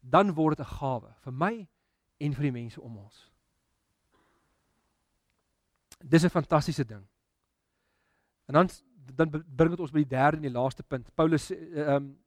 [0.00, 1.68] dan word dit 'n gawe vir my
[2.18, 3.30] en vir die mense om ons.
[6.02, 7.06] Dis 'n fantastiese ding.
[8.46, 8.68] En dan
[9.14, 11.14] dan bring dit ons by die derde en die laaste punt.
[11.14, 12.18] Paulus ehm um,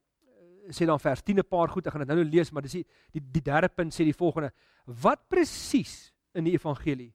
[0.70, 2.72] sê dan vers 10 'n paar goed, ek gaan dit nou nou lees, maar dis
[2.72, 4.52] die die, die derde punt sê die volgende:
[4.86, 7.14] Wat presies in die evangelie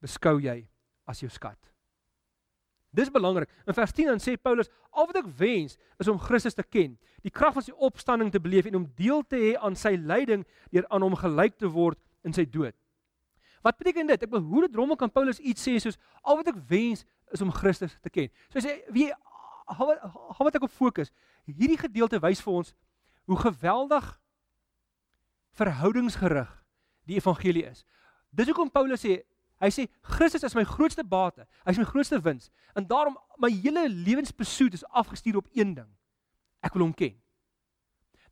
[0.00, 0.68] beskou jy
[1.06, 1.58] as jou skat?
[2.96, 3.50] Dis belangrik.
[3.66, 6.98] In vers 10 dan sê Paulus: "Al wat ek wens is om Christus te ken,
[7.22, 10.46] die krag van sy opstanding te beleef en om deel te hê aan sy lyding
[10.70, 12.74] deur aan hom gelyk te word in sy dood."
[13.62, 14.22] Wat beteken dit?
[14.22, 17.52] Ek hoe dit rommel kan Paulus iets sê soos: "Al wat ek wens is om
[17.52, 19.12] Christus te ken." So hy sê, "Wie
[19.66, 19.88] hou
[20.36, 21.10] hou wat ek op fokus.
[21.46, 22.72] Hierdie gedeelte wys vir ons
[23.26, 24.06] hoe geweldig
[25.56, 26.50] verhoudingsgerig
[27.08, 27.84] die evangelie is.
[28.30, 29.20] Dis hoekom Paulus sê,
[29.62, 33.50] hy sê Christus is my grootste bate, hy is my grootste wins en daarom my
[33.50, 35.88] hele lewensbesoek is afgestuur op een ding.
[36.64, 37.16] Ek wil hom ken.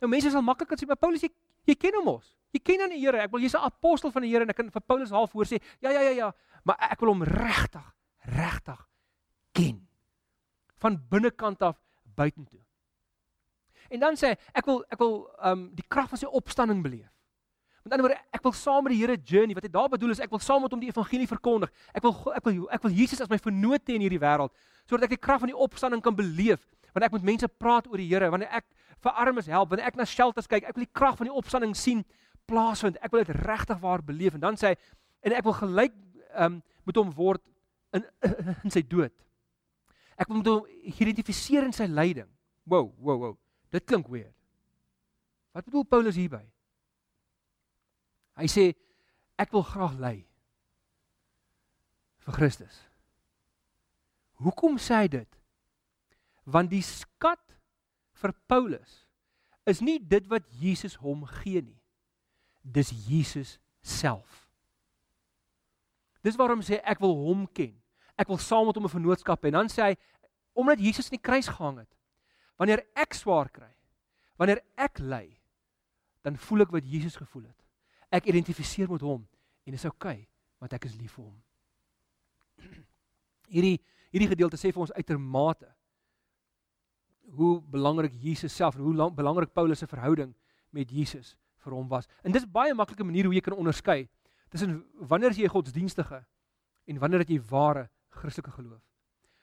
[0.02, 1.30] Nou mense sal maklik kan sê, maar Paulus jy,
[1.68, 2.34] jy ken hom mos.
[2.54, 3.24] Jy ken aan die Here.
[3.24, 5.46] Ek wil jy's 'n apostel van die Here en ek kan vir Paulus half hoor
[5.46, 7.86] sê, ja ja ja ja, maar ek wil hom regtig,
[8.26, 8.78] regtig
[9.52, 9.82] ken
[10.84, 11.80] van binnekant af
[12.14, 12.60] buitentoe.
[13.88, 15.18] En dan sê ek wil ek wil
[15.50, 17.10] um die krag van sy opstanding beleef.
[17.84, 19.54] Met ander woorde, ek wil saam met die Here journey.
[19.56, 21.72] Wat hy daar bedoel is ek wil saam met hom die evangelie verkondig.
[21.92, 25.06] Ek wil ek wil ek wil Jesus as my vernoot hê in hierdie wêreld sodat
[25.06, 26.64] ek die krag van die opstanding kan beleef.
[26.92, 28.66] Wanneer ek met mense praat oor die Here, wanneer ek
[29.04, 31.72] vir armes help, wanneer ek na shelters kyk, ek wil die krag van die opstanding
[31.76, 32.02] sien
[32.48, 33.00] plaasvind.
[33.00, 34.76] Ek wil dit regtig waar beleef en dan sê hy
[35.24, 35.96] en ek wil gelyk
[36.44, 37.40] um met hom word
[37.96, 38.04] in
[38.64, 39.12] in sy dood.
[40.20, 42.28] Ek moet hom identifiseer in sy lyding.
[42.64, 43.34] Wow, wow, wow.
[43.74, 44.30] Dit klink weer.
[45.54, 46.42] Wat bedoel Paulus hierby?
[48.38, 48.70] Hy sê
[49.38, 50.16] ek wil graag ly
[52.24, 52.80] vir Christus.
[54.42, 55.40] Hoekom sê hy dit?
[56.44, 57.54] Want die skat
[58.20, 59.04] vir Paulus
[59.70, 61.78] is nie dit wat Jesus hom gee nie.
[62.64, 64.44] Dis Jesus self.
[66.24, 67.74] Dis waarom sê ek wil hom ken
[68.16, 69.46] ek wil saam met hom 'n vennootskap hê.
[69.46, 69.96] En dan sê hy
[70.54, 71.90] omdat Jesus in die kruis gehang het.
[72.56, 73.74] Wanneer ek swaar kry,
[74.38, 75.40] wanneer ek ly,
[76.22, 77.60] dan voel ek wat Jesus gevoel het.
[78.10, 79.26] Ek identifiseer met hom
[79.64, 81.42] en dit is oukei okay, want ek is lief vir hom.
[83.48, 83.80] Hierdie
[84.14, 85.66] hierdie gedeelte sê vir ons uitermate
[87.34, 90.30] hoe belangrik Jesus self en hoe lang, belangrik Paulus se verhouding
[90.70, 92.06] met Jesus vir hom was.
[92.22, 94.04] En dis baie maklike manier hoe jy kan onderskei
[94.52, 96.20] tussen wanneer jy godsdienstige
[96.86, 97.88] en wanneer jy ware
[98.24, 98.82] Christelike geloof.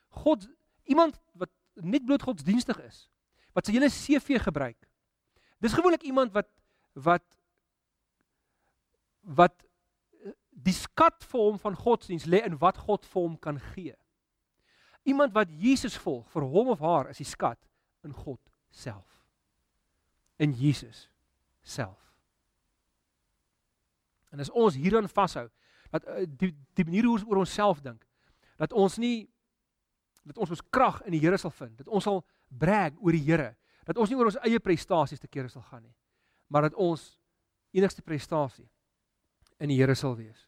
[0.09, 0.47] God
[0.89, 3.05] iemand wat net bloot godsdienstig is,
[3.53, 4.79] wat sy hele CV gebruik.
[5.61, 6.49] Dis gewoonlik iemand wat
[6.93, 7.25] wat
[9.21, 9.53] wat
[10.25, 13.93] eh, die skat vir hom van godsdiens lê in wat God vir hom kan gee.
[15.05, 17.59] Iemand wat Jesus volg, vir hom of haar is die skat
[18.05, 19.21] in God self.
[20.41, 21.07] In Jesus
[21.61, 21.99] self.
[24.33, 25.47] En as ons hieraan vashou,
[25.93, 28.01] dat eh, die die manier hoe ons oor onsself dink,
[28.61, 29.25] dat ons nie
[30.21, 32.19] dat ons ons krag in die Here sal vind, dat ons sal
[32.61, 33.55] brag oor die Here,
[33.89, 35.95] dat ons nie oor ons eie prestasies te kere sal gaan nie,
[36.53, 37.15] maar dat ons
[37.73, 38.67] enigste prestasie
[39.57, 40.45] in die Here sal wees.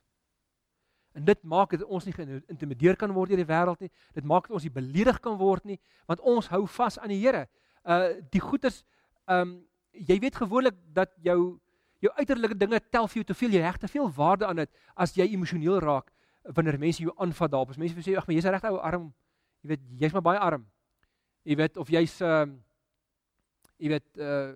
[1.18, 3.92] En dit maak dat ons nie geïntimideer kan word deur die wêreld nie.
[4.18, 5.78] Dit maak dat ons nie beledig kan word nie,
[6.10, 7.48] want ons hou vas aan die Here.
[7.84, 8.84] Uh die goeders
[9.26, 9.60] ehm um,
[9.94, 11.60] jy weet gewoonlik dat jou
[12.04, 14.72] jou uiterlike dinge tel vir jou te veel, jy heg te veel waarde aan dit
[15.00, 16.13] as jy emosioneel raak
[16.44, 17.70] wanneer mense jou aanvat daarop.
[17.70, 19.14] As mense sê ag, maar jy's 'n regte ou arm.
[19.62, 20.66] Jy weet, jy's maar baie arm.
[21.44, 22.60] Jy weet of jy's ehm uh,
[23.78, 24.54] jy weet uh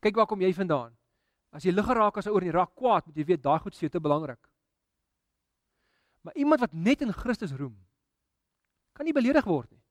[0.00, 0.96] kyk waar kom jy vandaan?
[1.52, 3.90] As jy lig geraak as oor die rak kwaad, moet jy weet daai goed is
[3.90, 4.48] te belangrik.
[6.22, 7.76] Maar iemand wat net in Christus roem,
[8.92, 9.82] kan nie beledig word nie.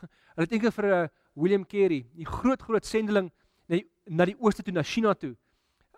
[0.34, 3.32] Hulle dink vir 'n uh, William Carey, die groot groot sendeling
[3.68, 5.36] na die, na die ooste toe na China toe.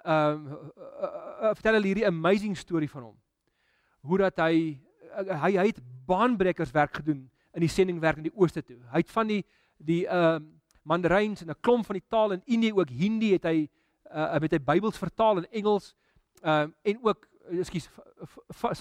[0.04, 3.16] Ehm um, uh, uh, uh, vertel hulle hierdie amazing storie van hom
[4.08, 4.78] hoe dat hy
[5.42, 8.78] hy hy het baanbrekers werk gedoen in die sendingwerk in die ooste toe.
[8.92, 9.42] Hy het van die
[9.78, 10.54] die ehm uh,
[10.88, 13.68] Mandaryns en 'n klomp van die tale in Indië ook Hindi het hy
[14.14, 15.94] uh met hy Bybels vertaal in Engels
[16.42, 17.28] ehm uh, en ook
[17.60, 17.88] ekskuus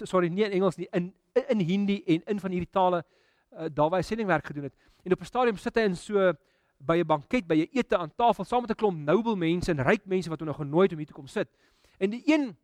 [0.04, 1.14] sorry nie in Engels nie in
[1.48, 4.76] in Hindi en in van hierdie tale uh, daar waar hy sendingwerk gedoen het.
[5.04, 6.34] En op 'n stadium sit hy in so
[6.78, 9.84] by 'n banket by 'n ete aan tafel saam met 'n klomp noble mense en
[9.84, 11.50] ryk mense wat hom nou genooi het om hier te kom sit.
[11.98, 12.56] En die een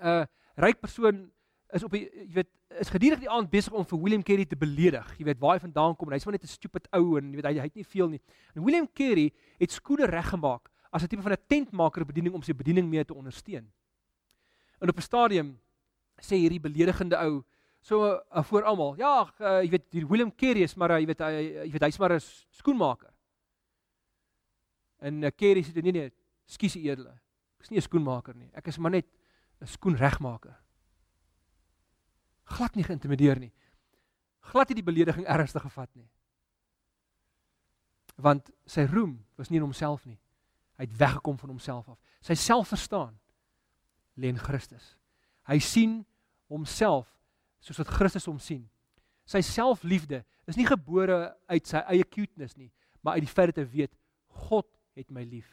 [0.00, 0.24] uh
[0.56, 1.30] ryk persoon
[1.72, 2.50] is op die jy weet
[2.80, 5.06] is gedurig die aand besig om vir William Carey te beledig.
[5.18, 7.36] Jy weet waar hy vandaan kom en hy's maar net 'n stupid ou en jy
[7.36, 8.20] weet hy hy het nie veel nie.
[8.54, 12.52] En William Carey het skoene reggemaak as 'n tipe van 'n tentmaker bediening om sy
[12.52, 13.70] bediening mee te ondersteun.
[14.80, 15.58] En op 'n stadium
[16.20, 17.44] sê hierdie beledigende ou
[17.80, 21.06] so uh, voor almal, ja, uh, jy weet die William Carey is maar uh, jy
[21.06, 21.32] weet hy
[21.66, 23.12] jy weet hy's maar 'n skoenmaker.
[24.98, 26.12] En uh, Carey sê nee nee,
[26.46, 27.20] skus edele.
[27.58, 28.50] Ek is nie 'n skoenmaker nie.
[28.54, 29.06] Ek is maar net
[29.60, 30.63] 'n skoenregmaker
[32.44, 33.52] glad nie geïntimideer nie.
[34.52, 36.08] Glad nie die belediging ernstig gevat nie.
[38.20, 40.18] Want sy roem was nie in homself nie.
[40.78, 41.98] Hy het weggekom van homself af.
[42.24, 43.14] Sy selfverstaan
[44.20, 44.94] lê in Christus.
[45.48, 45.98] Hy sien
[46.52, 47.08] homself
[47.64, 48.64] soos wat Christus hom sien.
[49.24, 53.62] Sy selfliefde is nie gebore uit sy eie cuteness nie, maar uit die feit dat
[53.62, 53.94] hy weet
[54.48, 55.48] God het my lief.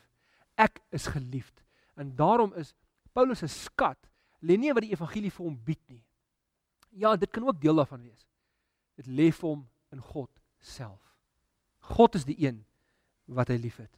[0.60, 1.63] Ek is geliefd.
[1.95, 2.73] En daarom is
[3.15, 3.99] Paulus se skat
[4.41, 6.01] lê nie wat die evangelie vir hom bied nie.
[6.91, 8.27] Ja, dit kan ook deel daarvan wees.
[8.99, 10.99] Dit lê vir hom in God self.
[11.80, 12.65] God is die een
[13.25, 13.91] wat hy liefhet.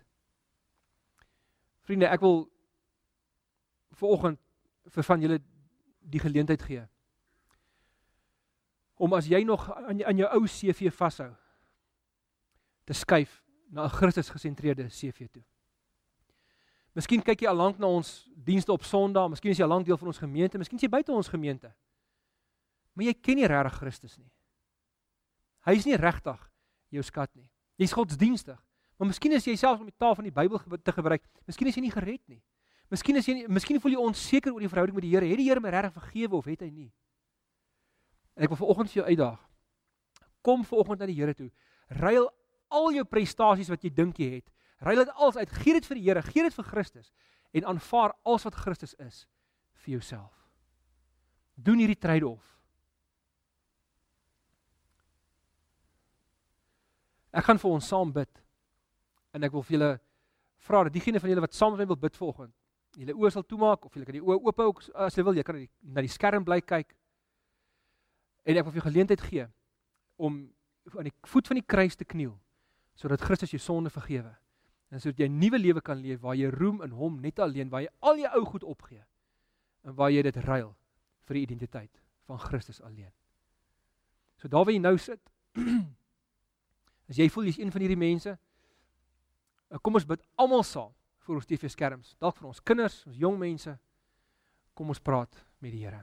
[1.84, 2.46] Vriende, ek wil
[3.98, 4.40] vanoggend
[4.94, 5.40] vir van julle
[6.04, 6.84] die geleentheid gee
[9.04, 11.32] om as jy nog aan aan jou ou CV vashou
[12.88, 15.44] te skuif na 'n Christus gesentreerde CV toe.
[16.94, 19.86] Miskien kyk jy al lank na ons dienste op Sondag, miskien is jy al lank
[19.86, 21.74] deel van ons gemeente, miskien is jy buite ons gemeente.
[22.94, 24.30] Maar jy ken nie regtig Christus nie.
[25.66, 26.40] Hy is nie regtig
[26.94, 27.48] jou skat nie.
[27.82, 28.60] Jy's godsdienstig,
[29.00, 31.80] maar miskien is jy selfs om die taal van die Bybel te gebruik, miskien is
[31.80, 32.42] jy nie gered nie.
[32.94, 35.26] Miskien is jy miskien voel jy onseker oor die verhouding met die Here.
[35.26, 36.92] Het die Here my regtig vergewe of het hy nie?
[38.38, 39.40] En ek wil vanoggend vir jou uitdaag.
[40.46, 41.50] Kom vanoggend na die Here toe.
[42.04, 42.28] Ruil
[42.74, 44.52] al jou prestasies wat jy dink jy het.
[44.84, 45.58] Ruil dit alles uit.
[45.64, 47.10] Gee dit vir die Here, gee dit vir Christus
[47.54, 49.26] en aanvaar alles wat Christus is
[49.86, 50.34] vir jouself.
[51.54, 52.46] Doen hierdie trade-off.
[57.34, 58.42] Ek gaan vir ons saam bid.
[59.34, 59.94] En ek wil vir julle
[60.64, 62.54] vra dat diegene van julle wat saam met my wil bid vanoggend,
[62.96, 64.70] julle oë sal toemaak of julle kan die oë oop hou
[65.06, 66.94] as jy wil, jy kan die, na die skerm bly kyk.
[68.46, 69.48] En ek wil vir jou geleentheid gee
[70.22, 70.46] om
[70.94, 72.36] aan die voet van die kruis te kniel
[73.00, 74.36] sodat Christus jou sonde vergewe
[74.94, 77.70] en sodat jy 'n nuwe lewe kan leef waar jy roem in hom net alleen,
[77.70, 79.04] waar jy al jou ou goed opgee
[79.84, 80.76] en waar jy dit ruil
[81.26, 83.12] vir die identiteit van Christus alleen.
[84.38, 85.20] So daar waar jy nou sit,
[87.14, 91.38] as jy voel jy's een van hierdie mense, eh, kom ons bid almal saam vir
[91.38, 93.78] ons TV-skerms, dalk vir ons kinders, ons jong mense.
[94.74, 96.02] Kom ons praat met die Here.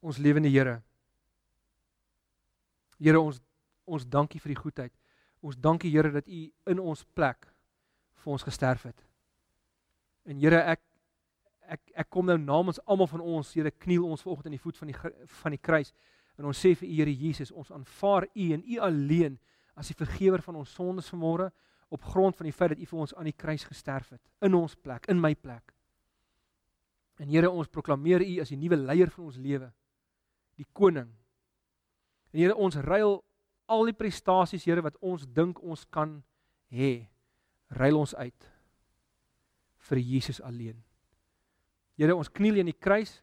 [0.00, 0.82] Ons lewende Here.
[3.00, 3.42] Here ons
[3.86, 4.92] ons dankie vir die goedheid.
[5.42, 7.50] Ons dankie Here dat U in ons plek
[8.22, 9.02] vir ons gesterf het.
[10.24, 10.80] En Here ek
[11.66, 14.78] ek ek kom nou namens almal van ons Here kniel ons vanoggend in die voet
[14.78, 15.92] van die van die kruis
[16.36, 19.38] en ons sê vir U Here Jesus ons aanvaar U en U alleen
[19.76, 21.50] as die vergewer van ons sondes vanmôre
[21.92, 24.56] op grond van die feit dat U vir ons aan die kruis gesterf het in
[24.58, 25.72] ons plek in my plek.
[27.20, 29.70] En Here ons proklameer U as die nuwe leier van ons lewe
[30.56, 31.08] die koning.
[32.32, 33.20] En Here ons ruil
[33.66, 36.18] al die prestasies Here wat ons dink ons kan
[36.72, 37.06] hê,
[37.70, 38.50] ruil ons uit
[39.86, 40.76] vir Jesus alleen.
[41.96, 43.20] Here ons kniel in die kruis,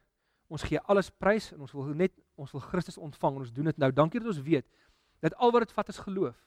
[0.49, 3.69] ons gee alles prys en ons wil net ons wil Christus ontvang en ons doen
[3.69, 3.91] dit nou.
[3.91, 4.67] Dankie dat ons weet
[5.23, 6.39] dat al wat dit vat is geloof.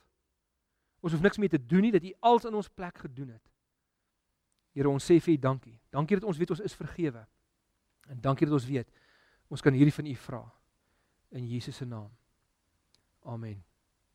[1.01, 3.43] Ons hoef niks meer te doen nie dat U alles in ons plek gedoen het.
[4.77, 5.79] Here ons sê vir U dankie.
[5.95, 7.25] Dankie dat ons weet ons is vergewe.
[8.11, 8.91] En dankie dat ons weet
[9.49, 10.43] ons kan hierdie van U vra
[11.39, 12.11] in Jesus se naam.
[13.23, 13.76] Amen.